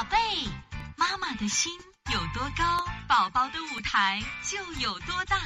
[0.00, 0.16] 宝贝，
[0.96, 1.70] 妈妈的心
[2.10, 2.64] 有多高，
[3.06, 5.36] 宝宝的舞台就有多大。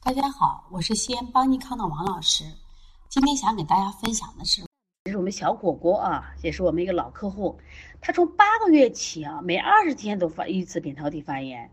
[0.00, 2.44] 大家好，我是西安邦尼康的王老师。
[3.08, 4.62] 今天想给大家分享的是，
[5.02, 7.58] 这是我们小果果啊，也是我们一个老客户。
[8.00, 11.68] 他从八个月起啊，每二十天都发一次扁桃体发炎，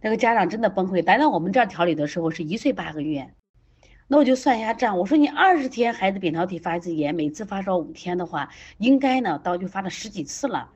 [0.00, 1.04] 那个家长真的崩溃。
[1.04, 3.34] 来到我们这儿调理的时候是一岁八个月。
[4.10, 8.48] 那我就算一下账，我说你二十天孩子扁桃体发一次炎，每次发烧五天的话，
[8.78, 10.70] 应该呢到就发了十几次了。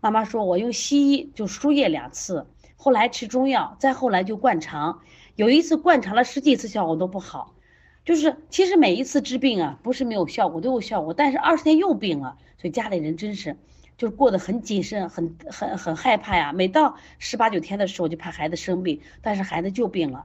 [0.00, 5.02] 妈妈说，我用西医就输液两次，后来吃中药，再后来就灌肠，
[5.36, 7.54] 有一次灌肠了十几次效果都不好，
[8.02, 13.58] 就是其实每一次治病啊，不是没有效果都有效果，但是二十天又病了，所以家里人真是
[13.98, 16.54] 就过得很谨慎，很很很害怕呀。
[16.54, 20.24] 每到十八九天的时候就怕孩子生病，但是孩子就病了。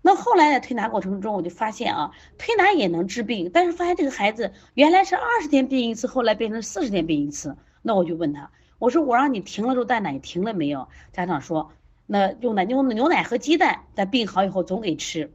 [0.00, 7.56] 那后来在推拿过程中，我就发现啊，推拿也能治病，但是发现这个孩子原来是二十天病一次，后来变成四十天病一次。
[7.82, 10.88] 那我就问他，我说我让你停了肉蛋奶停了没有？
[11.12, 11.72] 家长说，
[12.06, 15.32] 那用奶用牛奶和鸡蛋，在病好以后总给吃。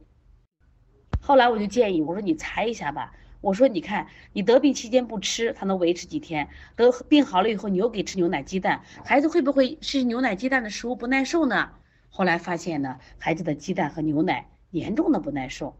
[1.20, 6.48] 后来我就建议我说你查一下吧，我说你看你得病期间不吃，它能维持几天？
[6.74, 11.70] 得病好了以后你又给吃牛奶鸡蛋，孩子会不会吃牛奶鸡蛋的食物不耐受呢？
[12.08, 14.48] 后来发现呢，孩子的鸡蛋和牛奶。
[14.74, 15.76] 严重的不耐受，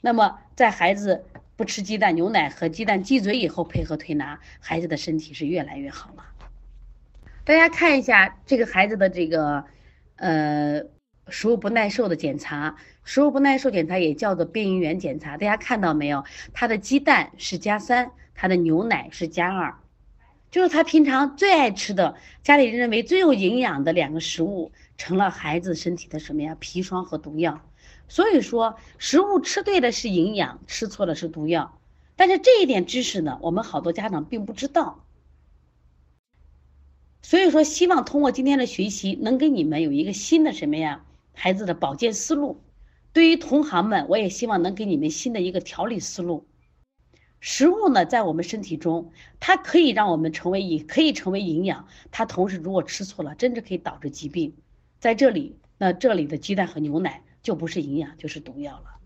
[0.00, 6.24] 那么在孩子不吃鸡蛋、牛奶和鸡蛋忌嘴以后，配合推拿，孩子的身体是越来越好了。
[7.44, 9.64] 大家看一下这个孩子的这个，
[10.16, 10.82] 呃，
[11.28, 15.36] 食物不耐受的检查，食物不耐受检查也叫做变异原检查。
[15.36, 16.24] 大家看到没有？
[16.52, 19.72] 他的鸡蛋是加三，他的牛奶是加二，
[20.50, 26.56] 就是他平常最爱吃的，家里认为最有营养的两个食物，成了孩子身体的什么呀？
[26.60, 27.60] 砒霜和毒药。
[28.12, 31.78] 所以说，食物吃对了是营养，吃错了是毒药。
[32.14, 35.02] 但是这一点知识呢，我们好多家长并不知道。
[37.22, 42.60] 所以说，希望通过今天的学习，能给你们有一个新的什么呀，孩子的保健思路。
[43.14, 46.44] 对于同行们，我也希望能给你们新的一个调理思路。
[47.40, 51.88] 食物呢，在我们身体中，它可以让我们成为也，可以成为营养。
[52.10, 54.52] 它同时，如果吃错了，真的可以导致疾病。
[55.00, 57.22] 在这里，那这里的鸡蛋和牛奶。
[57.42, 59.01] 就不是营养，就是毒药了。